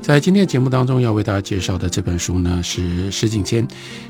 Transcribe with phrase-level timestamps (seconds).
[0.00, 3.66] 在今天节目当中要为大家介绍的这本书呢，是石景谦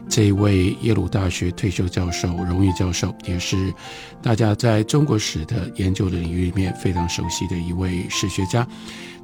[0.08, 3.72] 这一位耶鲁大学退休教授、荣誉教授，也是
[4.22, 8.66] 大家在中国史的研究的领域里面非常熟悉的一位史学家。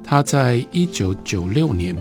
[0.03, 1.95] 他在一九九六年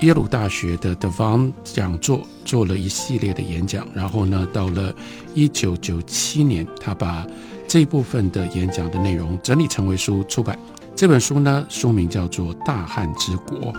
[0.00, 4.94] 耶鲁大学的德方讲座做了一系列的演讲，然后呢，到了
[5.34, 7.26] 一九九七年，他把
[7.66, 10.58] 这一部分的演讲的内容整理成为书出版。
[10.94, 13.72] 这本书呢，书名叫做《大汉之国》。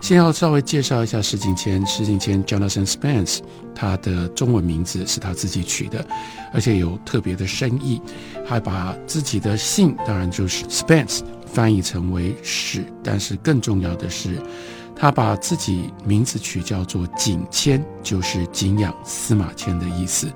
[0.00, 3.38] 先要稍微介绍一下石景谦，石景谦 Jonathan Spence，
[3.72, 6.04] 他的中文名字是他自己取的，
[6.52, 8.02] 而且有特别的深意，
[8.44, 12.84] 还把自己的姓，当然就是 Spence，翻译成为史。
[13.00, 14.42] 但是更重要的是，
[14.96, 20.26] 他把自己名字取叫做景谦，就是景仰司马迁的意思。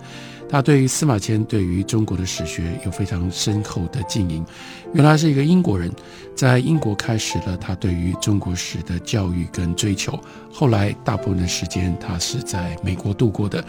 [0.48, 4.44] 他对于司马迁对于中国的史学有非常深厚的经营。
[4.94, 5.90] 原来是一个英国人，
[6.34, 10.18] 在英国开始了他对于中国史的教育跟追求。
[10.52, 13.64] 后来大部分的时间他是在美国度过的，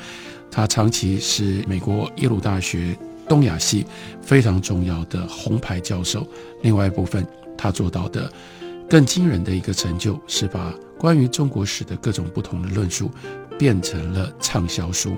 [0.51, 2.95] 他长期是美国耶鲁大学
[3.27, 3.85] 东亚系
[4.21, 6.25] 非常重要的红牌教授。
[6.61, 7.25] 另外一部分，
[7.57, 8.31] 他做到的
[8.87, 13.11] 更惊人的一个成就，是把关于中国史的各种不同的论述
[13.57, 15.17] 变成了畅销书。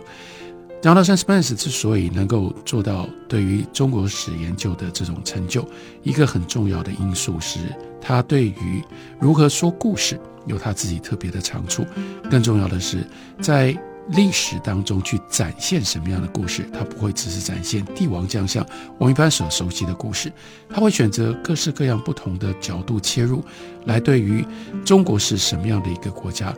[0.82, 5.68] 讲到 Spence 之所以能够做到对于中国史研究的这种成就，
[6.04, 7.60] 一个很重要的因素是
[8.00, 8.82] 他对于
[9.20, 11.86] 如何说故事有他自己特别的长处。
[12.32, 13.06] 更重要的是，
[13.42, 13.78] 在
[14.12, 18.66] 历史当中去展现什么样的故事，他不会只是展现帝王将相
[18.98, 20.32] 我们一般所熟悉的故事，
[20.70, 23.44] 他会选择各式各样不同的角度切入，
[23.86, 24.44] 来对于
[24.86, 26.56] 中国是什么样的一个国家。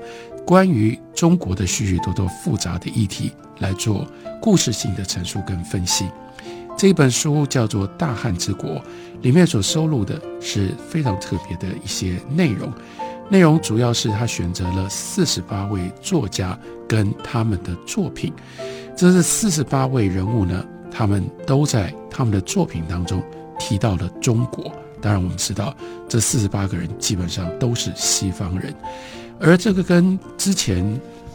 [0.52, 4.06] 关于中国的许许多多复杂的议题来做
[4.42, 6.10] 故事性的陈述跟分析，
[6.78, 8.72] 这本书叫做《大汉之国》，
[9.22, 12.70] 里面所收录的是非常特别的一些内容。
[13.30, 18.34] 内容主要是他选择了四十八位作家跟他们的作品，
[18.94, 23.24] 这是四十八位人物呢，他们都在他们的作品当中
[23.62, 24.74] 提到了中国。
[25.00, 25.76] 当然，我们知道
[26.10, 28.74] 这四十八个人基本上都是西方人。
[29.40, 30.84] 而这个跟之前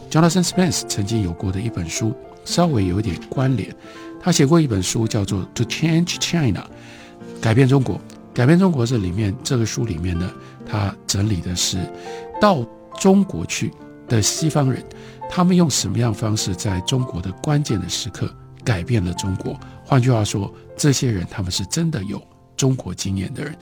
[0.09, 3.73] Jonathan Spence 曾经有过的一本书稍微有一点关联。
[4.21, 6.67] 他写过一本书叫做《To Change China》，
[7.41, 7.99] 改变中国。
[8.33, 10.29] 改变中国这里面，这个书里面呢，
[10.65, 11.77] 他整理的是
[12.41, 12.65] 到
[12.99, 13.71] 中国去
[14.07, 14.83] 的西方人，
[15.29, 18.29] 他们用什么样方式在中国的关键的时刻
[18.67, 19.57] 改变了中国。
[19.85, 22.21] 换句话说，这些人他们是真的有
[22.57, 23.55] 中国经验的人。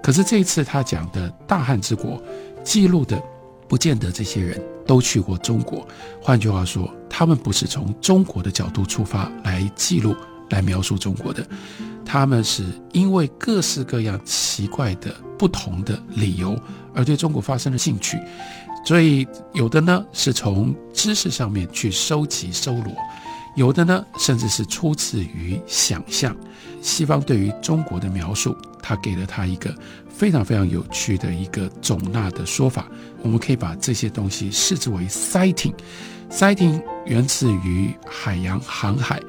[0.00, 2.22] 可是这一次他讲的大汉之国
[2.62, 3.20] 记录的。
[3.68, 5.88] 不见得这些人都去过中国。
[6.20, 10.14] 换句话说，他们不是从中国的角度出发来记录、
[10.50, 11.42] 来描述中国的，
[12.04, 16.54] 他们是因为各式各样奇怪的不同的理由
[16.94, 18.20] 而对中国发生了兴趣。
[18.84, 22.94] 所以，有的呢是从知识上面去收集、收罗，
[23.54, 26.36] 有的呢甚至是出自于想象。
[26.80, 29.74] 西方对于中国的描述，他给了他一个。
[30.08, 32.86] 非常非常有趣的一个总纳的说法，
[33.22, 35.74] 我们可以把这些东西视之为 sighting。
[36.30, 39.20] sighting 源自于海洋航海，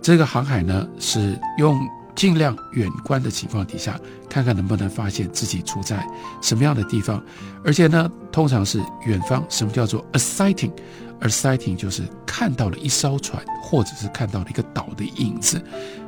[0.00, 1.78] 这个航海呢是用
[2.16, 6.04] 尽量远观的情况底下，看看能不能发现自己处在
[6.40, 7.22] 什么样的地方，
[7.62, 9.44] 而且呢通常是远方。
[9.50, 10.72] 什么叫做 a sighting？
[11.20, 15.62] 而 sighting 就是看到了一艘船，或者是看到了一个岛的影子，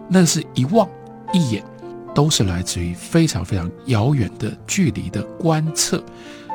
[0.08, 0.88] 那是一望
[1.32, 1.64] 一眼。
[2.14, 6.04] 都是来自于非常非常遥远的距离的观测，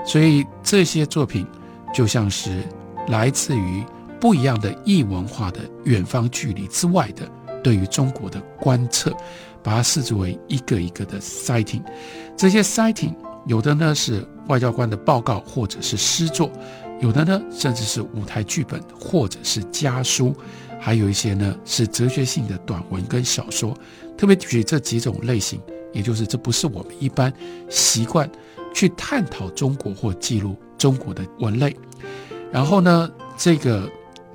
[0.05, 1.47] 所以这些作品
[1.91, 2.61] 就像是
[3.07, 3.83] 来自于
[4.19, 7.27] 不一样的异文化的远方距离之外的
[7.63, 9.11] 对于中国的观测，
[9.63, 11.81] 把它视之为一个一个的 sighting。
[12.35, 13.15] 这些 sighting
[13.47, 16.51] 有的呢是外交官的报告或者是诗作，
[16.99, 20.35] 有的呢甚至是舞台剧本或者是家书，
[20.79, 23.77] 还有一些呢是哲学性的短文跟小说。
[24.17, 25.61] 特别举这几种类型，
[25.93, 27.31] 也就是这不是我们一般
[27.69, 28.27] 习惯
[28.73, 31.75] 去探讨中国或记录中国的文类。
[32.51, 33.87] 然后呢，这个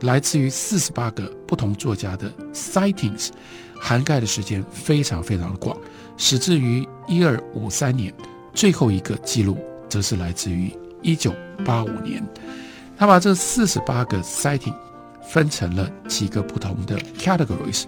[0.02, 3.30] 来自于四十八个不同作家的 sightings，
[3.76, 5.76] 涵盖的时间非常非常的广，
[6.16, 8.14] 始至于一二五三年，
[8.54, 9.58] 最后一个记录
[9.88, 11.34] 则是来自于一九
[11.64, 12.24] 八五年。
[12.96, 14.74] 他把这四十八个 sighting
[15.28, 17.84] 分成了几个不同的 categories。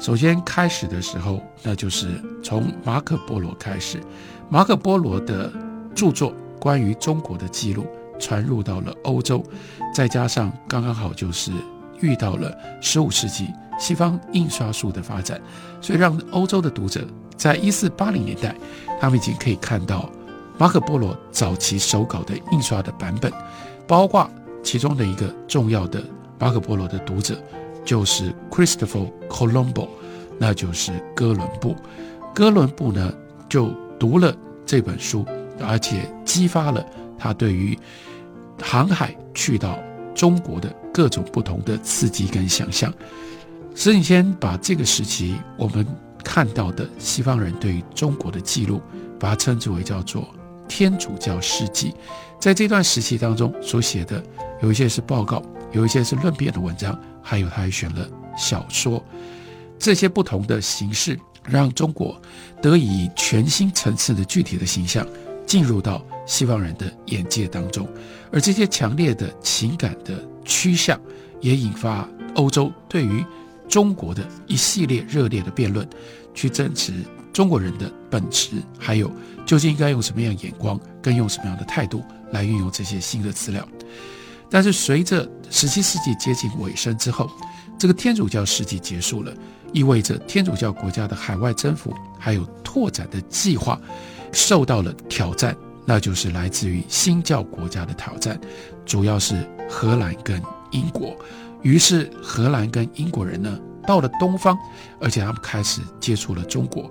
[0.00, 4.00] 首先开始的时候，那就是从马可波罗开始，
[4.48, 5.52] 马可波罗的
[5.94, 7.86] 著作关于中国的记录
[8.18, 9.44] 传入到了欧洲，
[9.94, 11.52] 再加上刚刚好就是
[12.00, 15.40] 遇到了十五世纪西方印刷术的发展，
[15.80, 17.06] 所以让欧洲的读者
[17.36, 18.54] 在一四八零年代，
[19.00, 20.10] 他们已经可以看到
[20.58, 23.32] 马可波罗早期手稿的印刷的版本，
[23.86, 24.28] 包括
[24.62, 26.02] 其中的一个重要的
[26.38, 27.36] 马可波罗的读者。
[27.84, 29.86] 就是 Christopher Colombo，
[30.38, 31.76] 那就是哥伦布。
[32.34, 33.12] 哥伦布呢，
[33.46, 33.68] 就
[33.98, 34.34] 读了
[34.64, 35.22] 这本书，
[35.60, 36.82] 而且激发了
[37.18, 37.78] 他对于
[38.62, 39.78] 航海去到
[40.14, 42.90] 中国的各种不同的刺激跟想象。
[43.74, 45.86] 石景先把这个时期我们
[46.24, 48.80] 看到的西方人对于中国的记录，
[49.20, 50.26] 把它称之为叫做
[50.68, 51.94] 天主教世纪。
[52.40, 54.22] 在这段时期当中所写的，
[54.62, 56.98] 有一些是报告，有一些是论辩的文章。
[57.22, 58.06] 还有，他还选了
[58.36, 59.02] 小说，
[59.78, 61.18] 这些不同的形式，
[61.48, 62.20] 让中国
[62.60, 65.06] 得以全新层次的具体的形象
[65.46, 67.88] 进入到西方人的眼界当中，
[68.30, 71.00] 而这些强烈的情感的趋向，
[71.40, 73.24] 也引发欧洲对于
[73.66, 75.88] 中国的一系列热烈的辩论，
[76.34, 76.92] 去争执
[77.34, 79.10] 中国人的本质，还有
[79.44, 83.68] 究竟应该用什么样眼光，跟用什么样的态度来运用这些新的资料。
[84.48, 87.28] 但是随着十七世纪接近尾声之后，
[87.76, 89.34] 这个天主教世纪结束了，
[89.72, 93.80] 意味着天主教国家的海外征服还有拓展的计划
[94.30, 98.40] 受到了挑战，那就是来自于新教国家的挑战，
[98.86, 99.34] 主要是
[99.68, 100.40] 荷兰跟
[100.70, 101.16] 英国。
[101.62, 104.56] 于是荷兰跟英国人呢到了东方，
[105.00, 106.88] 而且他们开始接触了中国，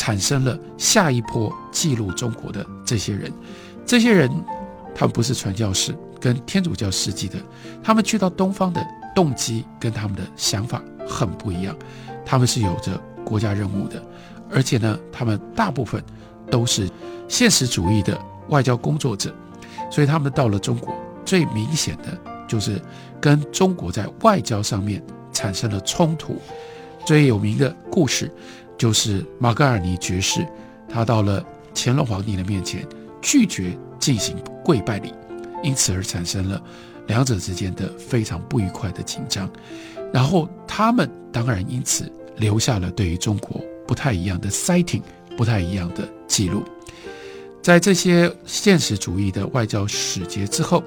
[0.00, 3.30] 产生了下一波记录中国的这些人。
[3.84, 4.30] 这些人，
[4.94, 5.94] 他们不是传教士。
[6.18, 7.38] 跟天主教世纪的，
[7.82, 11.76] 他们去到东方的动机跟他们的想法很不一样，
[12.24, 14.02] 他们是有着国家任务的，
[14.50, 16.02] 而且呢，他们大部分
[16.50, 16.88] 都是
[17.26, 18.18] 现实主义的
[18.48, 19.34] 外交工作者，
[19.90, 20.94] 所以他们到了中国，
[21.24, 22.80] 最明显的就是
[23.20, 25.02] 跟中国在外交上面
[25.32, 26.36] 产生了冲突。
[27.06, 28.30] 最有名的故事
[28.80, 30.42] 就是马格尔尼爵士，
[30.88, 31.44] 他到了
[31.74, 32.82] 乾隆皇帝的面前，
[33.20, 34.34] 拒绝进行
[34.64, 35.12] 跪拜礼。
[35.62, 36.58] 因此而产生了
[37.06, 39.46] 两者之间的非常不愉快的紧张，
[40.14, 45.02] 然后他们当然因此留下了对于中国不太一样的 sighting，
[45.36, 46.64] 不太一样的记录。
[47.60, 50.82] 在这些现实主义的外交使节之后，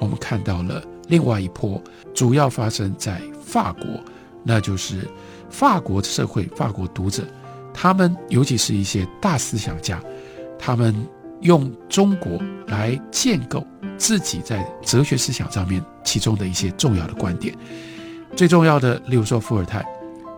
[0.00, 1.78] 我们看到了另外一波，
[2.14, 3.84] 主要发生在法国，
[4.46, 5.08] 那就是
[5.50, 7.24] 法国社会、法国读者，
[7.74, 10.00] 他们尤其是一些大思想家，
[10.58, 10.94] 他们。
[11.42, 13.62] 用中国来建构
[13.98, 17.54] 自己在哲学思想上面其中的一些重要的观点，
[18.34, 19.84] 最重要的，例如说伏尔泰，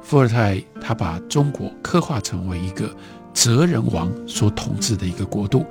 [0.02, 2.92] 伏尔泰他把中国刻画成为一个
[3.32, 5.64] 哲人王所统治的一个国度，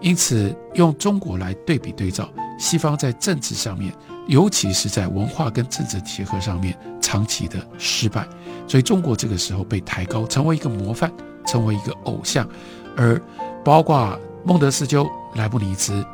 [0.00, 2.28] 因此用中国来对比对照
[2.58, 3.94] 西方在政治上面，
[4.26, 6.76] 尤其是在文化跟政治结合上面
[7.14, 8.26] 长期的失败，
[8.66, 11.12] 所以中国这个时候被抬高，成为一个模范，
[11.46, 12.48] 成为一个偶像，
[12.96, 13.20] 而
[13.64, 14.18] 包括。
[14.46, 16.04] 孟德斯鸠、莱布尼兹、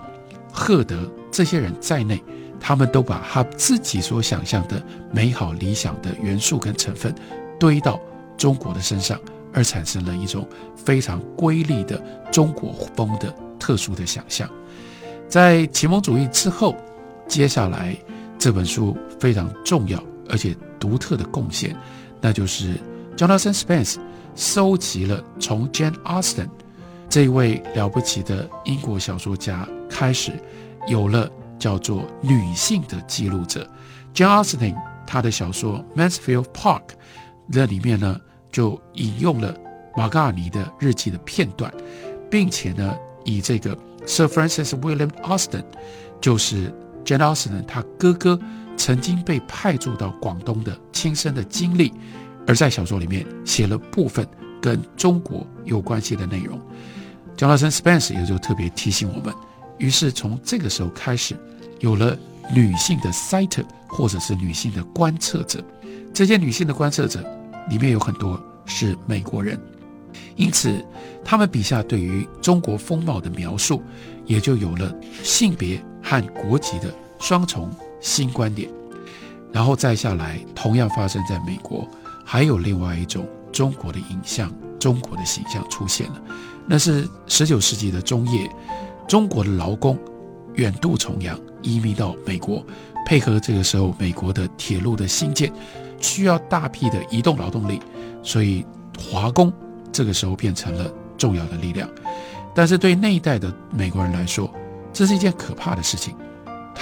[0.53, 2.23] 赫德这些人在内，
[2.61, 4.81] 他们都把他自己所想象的
[5.11, 7.13] 美好理想的元素跟成分
[7.59, 7.99] 堆到
[8.37, 9.19] 中国的身上，
[9.53, 14.49] 而产生了一种非常瑰丽的中国风的特殊的想象。
[15.29, 16.77] 在启蒙主义之后，
[17.27, 17.97] 接下来
[18.39, 21.77] 这本书非常重要而且独特的贡献，
[22.21, 22.75] 那就是
[23.17, 23.97] Jonathan Spence
[24.35, 26.49] 收集了从 Jane Austen。
[27.09, 30.33] 这位了不起的英国小说家开始
[30.87, 33.69] 有了叫做女性的记录者
[34.15, 36.81] ，Jane Austen，他的小说《Mansfield Park》
[37.51, 38.21] 这里面呢
[38.53, 39.53] 就引用了
[39.97, 41.73] 马格尼的日记的片段，
[42.31, 45.65] 并且呢以这个 Sir Francis William Austen，
[46.21, 46.73] 就是
[47.05, 48.39] Jane Austen 他哥哥
[48.81, 51.93] 曾经被派驻到广东的亲身的经历，
[52.47, 54.27] 而在小说里面写了部分
[54.59, 56.59] 跟中国有关系的内容。
[57.37, 59.35] j o n a t h a n Spence 也就特别提醒我们，
[59.77, 61.37] 于是从这个时候开始，
[61.81, 62.17] 有了
[62.55, 65.63] 女性的 citer 或者是女性的观测者。
[66.15, 67.23] 这些女性的观测者
[67.69, 69.61] 里面有很多是美国人，
[70.37, 70.83] 因此
[71.23, 73.83] 他们笔下对于中国风貌的描述，
[74.25, 74.91] 也就有了
[75.23, 77.71] 性别和国籍的双重
[78.01, 78.71] 新观点。
[79.53, 81.87] 然后再下来，同样发生在美国，
[82.25, 86.23] 还有另外一种中国的影像、中国的形象出现了。
[86.67, 88.49] 那是十九世纪的中叶，
[89.09, 89.99] 中国的劳工
[90.55, 92.65] 远渡重洋移民到美国，
[93.05, 95.53] 配合这个时候美国的铁路的兴建，
[96.01, 97.81] 需要大批的移动劳动力，
[98.23, 98.65] 所以
[98.97, 99.53] 华工
[99.91, 100.89] 这个时候变成了
[101.19, 101.89] 重要的力量。
[102.55, 104.49] 但是对那一代的美国人来说，
[104.93, 106.15] 这是一件可怕的事情。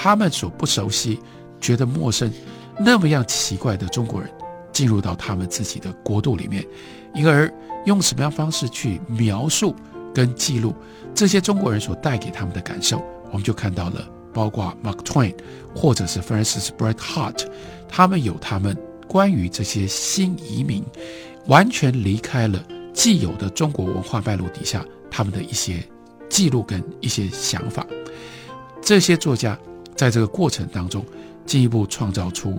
[0.00, 1.18] 他们所不熟悉、
[1.60, 2.32] 觉得陌生、
[2.78, 4.30] 那么样奇怪的中国人，
[4.72, 6.64] 进入到他们自己的国度里面，
[7.14, 7.52] 因而
[7.84, 9.74] 用什么样方式去描述
[10.14, 10.72] 跟记录
[11.12, 13.02] 这些中国人所带给他们的感受，
[13.32, 15.34] 我们就看到了，包括 Mark Twain
[15.74, 17.44] 或者是 Francis Bret Hart，
[17.88, 18.78] 他们有他们
[19.08, 20.84] 关于这些新移民
[21.46, 22.62] 完全离开了
[22.94, 24.84] 既有的中国文化脉络底下。
[25.10, 25.82] 他们的一些
[26.28, 27.84] 记录跟一些想法，
[28.80, 29.58] 这些作家
[29.98, 31.04] 在这个过程当中，
[31.44, 32.56] 进一步创造出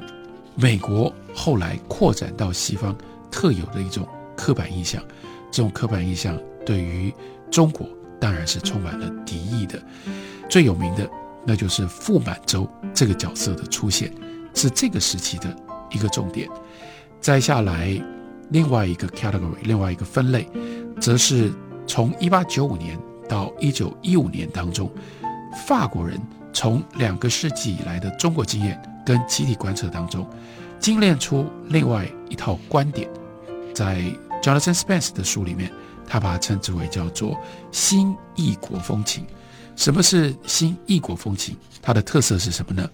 [0.56, 2.94] 美国后来扩展到西方
[3.32, 4.06] 特有的一种
[4.36, 5.02] 刻板印象。
[5.50, 7.14] 这种刻板印象对于
[7.50, 7.88] 中国
[8.20, 9.82] 当然是充满了敌意的。
[10.50, 11.10] 最有名的
[11.46, 14.14] 那就是傅满洲这个角色的出现，
[14.54, 15.56] 是这个时期的
[15.92, 16.46] 一个重点。
[17.22, 17.98] 再下来，
[18.50, 20.46] 另外一个 category，另外一个分类，
[21.00, 21.54] 则是。
[21.88, 22.96] 从一八九五年
[23.28, 24.92] 到一九一五年当中，
[25.66, 26.22] 法国人
[26.54, 30.28] 从两个世纪以来的中国经验跟集体观测当中，
[30.80, 33.10] 精炼出另外一套观点。
[33.74, 34.02] 在
[34.42, 35.72] Jonathan Spence 的书里面，
[36.08, 37.38] 他把它称之为叫做
[37.72, 39.26] 新异国风情。
[39.76, 41.56] 什么是新异国风情？
[41.82, 42.90] 它的特色是什么呢？